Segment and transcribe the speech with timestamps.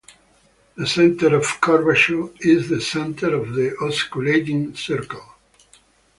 [0.77, 5.35] The center of curvature is the center of the osculating circle.